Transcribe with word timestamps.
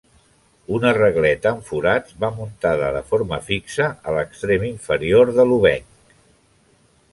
Una 0.77 0.93
regleta 0.97 1.51
amb 1.55 1.67
forats 1.67 2.15
va 2.23 2.31
muntada 2.39 2.89
de 2.97 3.03
forma 3.13 3.39
fixa 3.51 3.89
a 4.13 4.17
l'extrem 4.19 4.67
inferior 4.73 5.33
de 5.39 5.49
l'obenc. 5.53 6.17